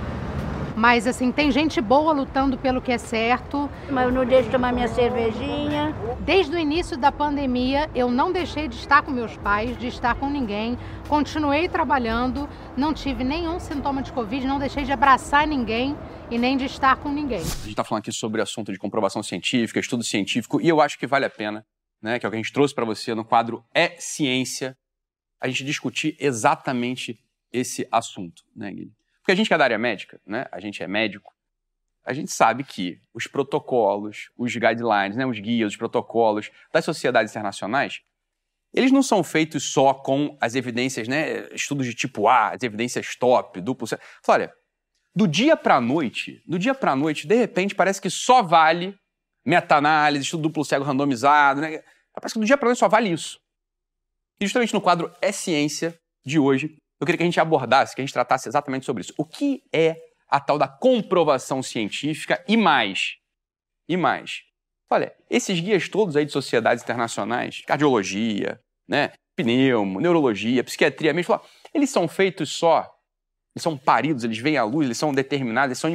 [0.77, 3.69] Mas assim, tem gente boa lutando pelo que é certo.
[3.91, 5.76] Mas eu não deixo tomar minha cervejinha.
[6.21, 10.15] Desde o início da pandemia, eu não deixei de estar com meus pais, de estar
[10.15, 10.77] com ninguém.
[11.09, 15.97] Continuei trabalhando, não tive nenhum sintoma de Covid, não deixei de abraçar ninguém
[16.31, 17.41] e nem de estar com ninguém.
[17.41, 20.99] A gente está falando aqui sobre assunto de comprovação científica, estudo científico, e eu acho
[20.99, 21.65] que vale a pena,
[22.03, 24.77] né, que é o que a gente trouxe para você no quadro É Ciência,
[25.41, 27.21] a gente discutir exatamente
[27.53, 28.97] esse assunto, né, Guilherme?
[29.21, 30.47] Porque a gente que é da área médica, né?
[30.53, 31.35] A gente é médico,
[32.07, 37.33] a gente sabe que os protocolos, os guidelines, né, os guias, os protocolos das sociedades
[37.33, 38.01] internacionais,
[38.73, 43.17] eles não são feitos só com as evidências, né, estudos de tipo A, as evidências
[43.17, 43.89] top, duplo.
[44.29, 44.53] Olha,
[45.15, 48.43] do dia para a noite, do dia para a noite, de repente parece que só
[48.43, 48.95] vale
[49.45, 51.81] meta-análise, estudo duplo cego randomizado, né?
[52.15, 53.39] Parece que do dia para noite só vale isso.
[54.41, 58.01] E justamente no quadro É Ciência de hoje, eu queria que a gente abordasse, que
[58.01, 59.15] a gente tratasse exatamente sobre isso.
[59.17, 59.97] O que é
[60.29, 63.17] a tal da comprovação científica e mais?
[63.89, 64.43] E mais?
[64.91, 71.41] Olha, esses guias todos aí de sociedades internacionais, cardiologia, né, pneumo, neurologia, psiquiatria mesmo,
[71.75, 72.81] eles são feitos só,
[73.55, 75.91] eles são paridos, eles vêm à luz, eles são determinados, eles são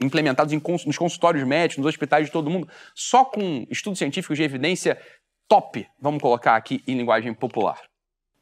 [0.00, 0.52] implementados
[0.86, 5.00] nos consultórios médicos, nos hospitais de todo mundo, só com estudos científicos de evidência
[5.48, 7.82] top, vamos colocar aqui em linguagem popular.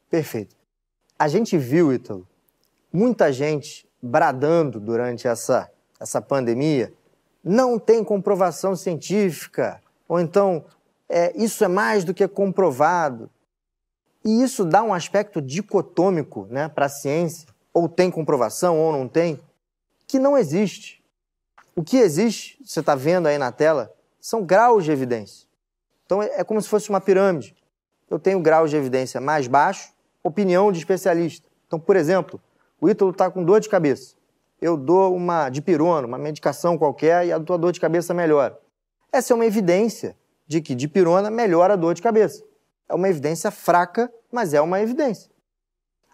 [0.09, 0.55] Perfeito.
[1.17, 2.27] A gente viu, Ítalo,
[2.91, 6.93] muita gente bradando durante essa, essa pandemia,
[7.41, 10.65] não tem comprovação científica, ou então
[11.07, 13.29] é, isso é mais do que comprovado.
[14.25, 19.07] E isso dá um aspecto dicotômico né, para a ciência, ou tem comprovação ou não
[19.07, 19.39] tem,
[20.05, 21.01] que não existe.
[21.75, 25.47] O que existe, você está vendo aí na tela, são graus de evidência.
[26.05, 27.55] Então é, é como se fosse uma pirâmide.
[28.09, 31.47] Eu tenho graus de evidência mais baixo, opinião de especialista.
[31.67, 32.39] Então, por exemplo,
[32.83, 34.13] o Ítalo está com dor de cabeça.
[34.59, 38.59] Eu dou uma dipirona, uma medicação qualquer, e a tua dor de cabeça melhora.
[39.09, 42.43] Essa é uma evidência de que dipirona melhora a dor de cabeça.
[42.89, 45.31] É uma evidência fraca, mas é uma evidência.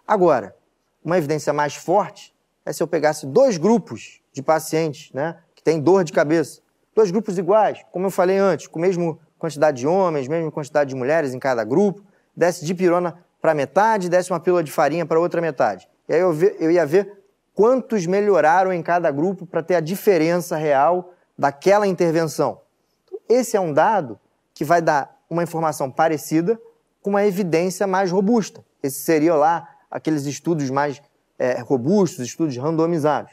[0.05, 0.55] Agora,
[1.03, 5.81] uma evidência mais forte é se eu pegasse dois grupos de pacientes né, que têm
[5.81, 6.61] dor de cabeça,
[6.95, 10.91] dois grupos iguais, como eu falei antes, com a mesma quantidade de homens, mesma quantidade
[10.91, 12.03] de mulheres em cada grupo,
[12.37, 15.89] desse dipirona para metade, desse uma pílula de farinha para outra metade.
[16.09, 17.21] E aí eu, eu ia ver
[17.53, 22.61] quantos melhoraram em cada grupo para ter a diferença real daquela intervenção.
[23.29, 24.19] Esse é um dado
[24.53, 26.59] que vai dar uma informação parecida
[27.01, 28.65] com uma evidência mais robusta.
[28.81, 31.01] Esses seriam lá aqueles estudos mais
[31.37, 33.31] é, robustos, estudos randomizados.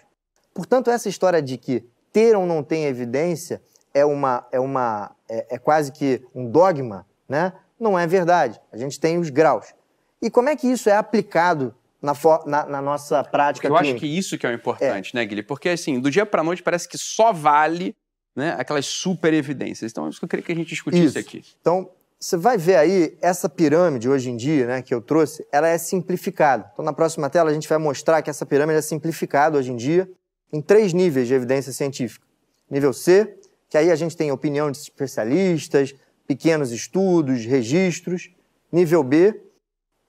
[0.53, 3.63] Portanto, essa história de que ter ou não tem evidência
[3.93, 7.53] é, uma, é, uma, é, é quase que um dogma, né?
[7.79, 8.61] não é verdade.
[8.73, 9.75] A gente tem os graus.
[10.21, 12.13] E como é que isso é aplicado na,
[12.47, 13.97] na, na nossa prática Eu clínica?
[13.97, 15.19] acho que isso que é o importante, é.
[15.19, 15.47] né, Guilherme?
[15.47, 17.97] Porque, assim, do dia para a noite parece que só vale
[18.35, 19.91] né, aquelas super evidências.
[19.91, 21.19] Então, é isso que eu queria que a gente discutisse isso.
[21.19, 21.43] aqui.
[21.61, 25.69] Então, você vai ver aí, essa pirâmide hoje em dia, né, que eu trouxe, ela
[25.69, 26.71] é simplificada.
[26.73, 29.77] Então, na próxima tela, a gente vai mostrar que essa pirâmide é simplificada hoje em
[29.77, 30.09] dia
[30.53, 32.25] em três níveis de evidência científica.
[32.71, 33.37] Nível C,
[33.69, 35.95] que aí a gente tem opinião de especialistas,
[36.27, 38.31] pequenos estudos, registros.
[38.73, 39.41] Nível B,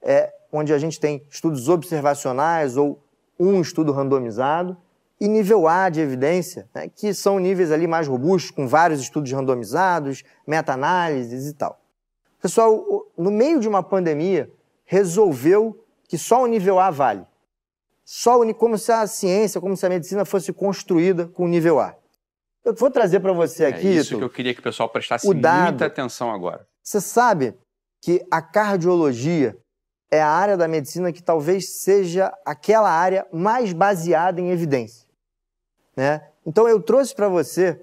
[0.02, 3.02] é onde a gente tem estudos observacionais ou
[3.38, 4.76] um estudo randomizado
[5.20, 9.30] e nível A de evidência, né, que são níveis ali mais robustos, com vários estudos
[9.32, 11.80] randomizados, meta-análises e tal.
[12.38, 14.50] O pessoal, no meio de uma pandemia,
[14.84, 17.26] resolveu que só o nível A vale.
[18.04, 21.80] Só o, como se a ciência, como se a medicina fosse construída com o nível
[21.80, 21.94] A.
[22.64, 23.88] Eu vou trazer para você é aqui.
[23.88, 26.66] É isso que eu queria que o pessoal prestasse dado, muita atenção agora.
[26.82, 27.54] Você sabe
[28.00, 29.56] que a cardiologia
[30.10, 35.06] é a área da medicina que talvez seja aquela área mais baseada em evidência.
[35.96, 36.22] Né?
[36.46, 37.80] Então eu trouxe para você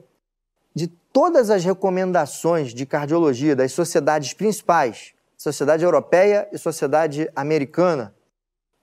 [0.74, 8.16] de todas as recomendações de cardiologia das sociedades principais, Sociedade Europeia e Sociedade Americana,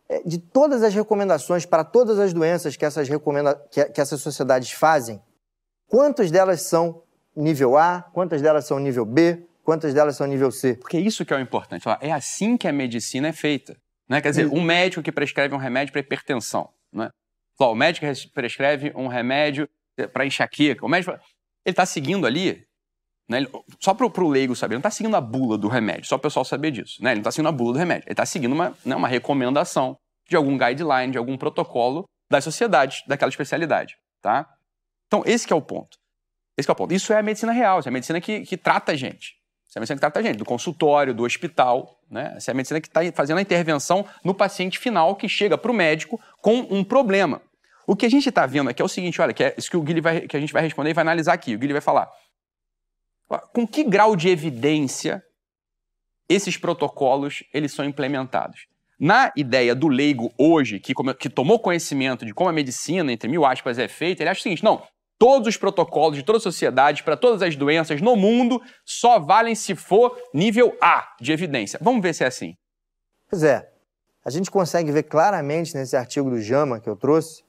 [0.08, 4.20] é, de todas as recomendações para todas as doenças que essas, recomenda que, que essas
[4.20, 5.20] sociedades fazem,
[5.88, 7.02] quantas delas são
[7.34, 10.74] nível A, quantas delas são nível B, quantas delas são nível C?
[10.74, 11.84] Porque isso que é o importante.
[12.00, 13.76] É assim que a medicina é feita.
[14.08, 14.20] Né?
[14.20, 16.68] Quer dizer, um médico que prescreve um remédio para hipertensão.
[16.92, 17.10] Né?
[17.58, 19.68] o médico prescreve um remédio
[20.12, 20.84] para enxaqueca.
[20.84, 22.66] O médico, ele está seguindo ali,
[23.28, 23.46] né,
[23.78, 26.18] só para o leigo saber, ele não está seguindo a bula do remédio, só o
[26.18, 27.02] pessoal saber disso.
[27.02, 27.10] Né?
[27.10, 29.96] Ele não está seguindo a bula do remédio, ele está seguindo uma, né, uma recomendação
[30.28, 33.96] de algum guideline, de algum protocolo da sociedade, daquela especialidade.
[34.20, 34.48] Tá?
[35.06, 35.98] Então, esse é o ponto.
[36.56, 36.92] Esse é o ponto.
[36.92, 39.36] Isso é a medicina real, isso é a medicina que, que trata a gente.
[39.74, 41.98] É a medicina que trata a gente, do consultório, do hospital.
[42.10, 42.36] Né?
[42.46, 45.74] É a medicina que está fazendo a intervenção no paciente final que chega para o
[45.74, 47.40] médico com um problema.
[47.86, 49.76] O que a gente está vendo aqui é o seguinte, olha, que é isso que,
[49.76, 51.54] o Guilherme vai, que a gente vai responder e vai analisar aqui.
[51.54, 52.10] O Guilherme vai falar.
[53.52, 55.22] Com que grau de evidência
[56.28, 58.66] esses protocolos eles são implementados?
[59.00, 63.44] Na ideia do leigo hoje, que, que tomou conhecimento de como a medicina, entre mil
[63.44, 64.82] aspas, é feita, ele acha o seguinte: não,
[65.18, 69.54] todos os protocolos de toda a sociedade, para todas as doenças no mundo, só valem
[69.54, 71.78] se for nível A de evidência.
[71.82, 72.54] Vamos ver se é assim.
[73.28, 73.70] Pois é.
[74.24, 77.42] A gente consegue ver claramente nesse artigo do JAMA que eu trouxe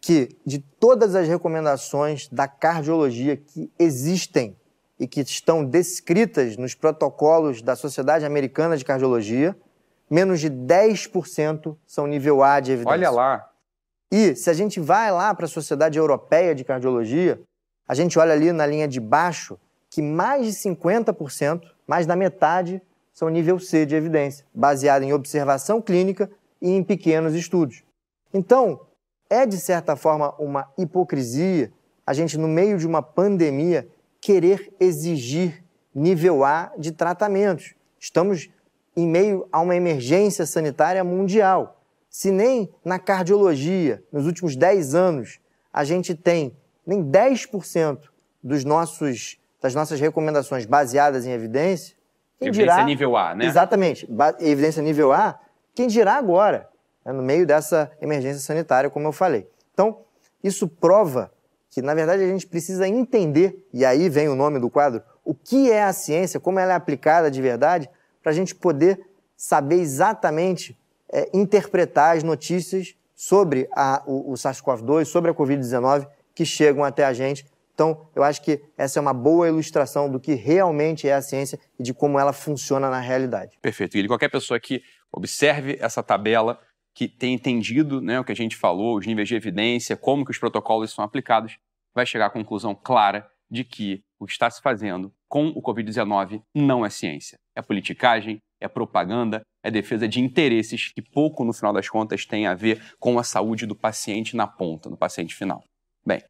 [0.00, 4.56] que de todas as recomendações da cardiologia que existem
[4.98, 9.56] e que estão descritas nos protocolos da Sociedade Americana de Cardiologia,
[10.10, 12.92] menos de 10% são nível A de evidência.
[12.92, 13.47] Olha lá.
[14.10, 17.40] E se a gente vai lá para a Sociedade Europeia de Cardiologia,
[17.86, 19.58] a gente olha ali na linha de baixo
[19.90, 22.82] que mais de 50%, mais da metade,
[23.12, 26.30] são nível C de evidência, baseada em observação clínica
[26.60, 27.82] e em pequenos estudos.
[28.32, 28.80] Então,
[29.28, 31.72] é de certa forma uma hipocrisia
[32.08, 33.86] a gente, no meio de uma pandemia,
[34.18, 35.62] querer exigir
[35.94, 37.74] nível A de tratamentos.
[38.00, 38.48] Estamos
[38.96, 41.77] em meio a uma emergência sanitária mundial.
[42.10, 45.40] Se nem na cardiologia, nos últimos 10 anos,
[45.72, 46.56] a gente tem
[46.86, 47.98] nem 10%
[48.42, 51.96] dos nossos, das nossas recomendações baseadas em evidência,
[52.38, 53.44] quem evidência dirá, nível A, né?
[53.44, 54.08] Exatamente,
[54.40, 55.38] evidência nível A,
[55.74, 56.68] quem dirá agora,
[57.04, 59.48] né, no meio dessa emergência sanitária, como eu falei.
[59.74, 60.00] Então,
[60.42, 61.32] isso prova
[61.68, 65.34] que, na verdade, a gente precisa entender, e aí vem o nome do quadro, o
[65.34, 67.90] que é a ciência, como ela é aplicada de verdade,
[68.22, 69.04] para a gente poder
[69.36, 70.77] saber exatamente
[71.12, 77.04] é, interpretar as notícias sobre a, o, o SARS-CoV-2, sobre a Covid-19 que chegam até
[77.04, 77.44] a gente.
[77.74, 81.58] Então, eu acho que essa é uma boa ilustração do que realmente é a ciência
[81.78, 83.56] e de como ela funciona na realidade.
[83.60, 83.96] Perfeito.
[83.98, 84.82] E qualquer pessoa que
[85.12, 86.60] observe essa tabela,
[86.94, 90.30] que tenha entendido né, o que a gente falou, os níveis de evidência, como que
[90.30, 91.56] os protocolos são aplicados,
[91.94, 96.42] vai chegar à conclusão clara de que o que está se fazendo com o Covid-19
[96.54, 97.38] não é ciência.
[97.54, 102.46] É politicagem, é propaganda, é defesa de interesses que pouco, no final das contas, tem
[102.46, 105.62] a ver com a saúde do paciente na ponta, no paciente final.
[106.04, 106.22] Bem,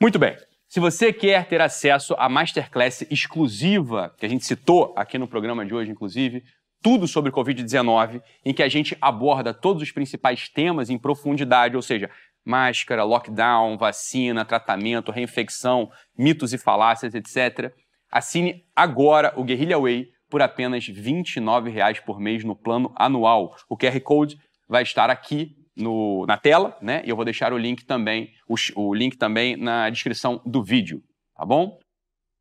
[0.00, 0.36] muito bem.
[0.68, 5.64] Se você quer ter acesso à masterclass exclusiva que a gente citou aqui no programa
[5.64, 6.44] de hoje, inclusive,
[6.82, 11.82] tudo sobre Covid-19, em que a gente aborda todos os principais temas em profundidade, ou
[11.82, 12.10] seja,
[12.44, 17.72] máscara, lockdown, vacina, tratamento, reinfecção, mitos e falácias, etc.
[18.10, 23.54] Assine agora o Guerrilla Way por apenas R$ 29,00 por mês no plano anual.
[23.68, 27.02] O QR Code vai estar aqui no, na tela, né?
[27.04, 31.02] E eu vou deixar o link também, o, o link também na descrição do vídeo,
[31.36, 31.78] tá bom?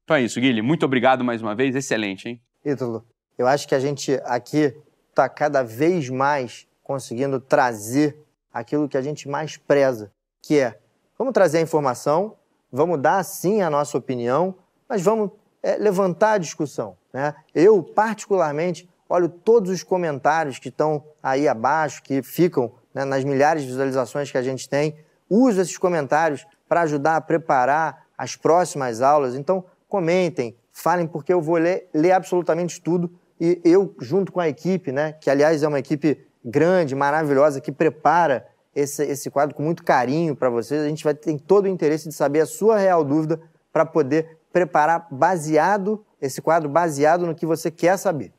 [0.03, 0.61] Então é isso, Guilherme.
[0.61, 1.75] Muito obrigado mais uma vez.
[1.75, 2.41] Excelente, hein?
[2.65, 3.05] Ítalo,
[3.37, 4.73] eu acho que a gente aqui
[5.09, 8.17] está cada vez mais conseguindo trazer
[8.51, 10.11] aquilo que a gente mais preza,
[10.41, 10.79] que é
[11.17, 12.35] vamos trazer a informação,
[12.71, 14.55] vamos dar sim a nossa opinião,
[14.87, 15.31] mas vamos
[15.61, 16.97] é, levantar a discussão.
[17.17, 17.33] Né?
[17.55, 23.63] Eu, particularmente, olho todos os comentários que estão aí abaixo, que ficam né, nas milhares
[23.63, 24.95] de visualizações que a gente tem,
[25.27, 29.33] uso esses comentários para ajudar a preparar as próximas aulas.
[29.33, 33.11] Então, comentem, falem, porque eu vou ler, ler absolutamente tudo.
[33.41, 37.71] E eu, junto com a equipe, né, que aliás é uma equipe grande, maravilhosa, que
[37.71, 38.45] prepara
[38.75, 40.83] esse, esse quadro com muito carinho para vocês.
[40.83, 43.41] A gente vai ter todo o interesse de saber a sua real dúvida
[43.73, 48.33] para poder preparar baseado, esse quadro baseado no que você quer saber.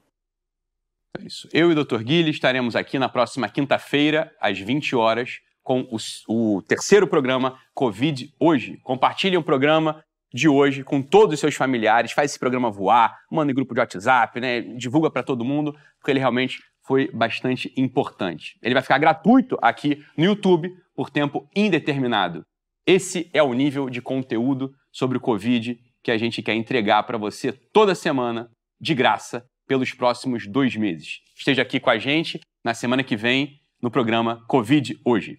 [1.17, 1.49] É isso.
[1.53, 2.03] Eu e o Dr.
[2.03, 8.35] Guilherme estaremos aqui na próxima quinta-feira, às 20 horas, com o, o terceiro programa Covid
[8.41, 8.79] Hoje.
[8.83, 10.03] Compartilhe o programa
[10.35, 13.81] de hoje com todos os seus familiares, faz esse programa voar, manda em grupo de
[13.81, 14.61] WhatsApp, né?
[14.61, 18.59] divulga para todo mundo, porque ele realmente foi bastante importante.
[18.61, 22.45] Ele vai ficar gratuito aqui no YouTube por tempo indeterminado.
[22.85, 27.19] Esse é o nível de conteúdo sobre o Covid que a gente quer entregar para
[27.19, 31.21] você toda semana, de graça, pelos próximos dois meses.
[31.37, 35.39] Esteja aqui com a gente na semana que vem no programa Covid Hoje.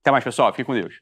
[0.00, 0.52] Até mais, pessoal.
[0.52, 0.98] Fique com Deus.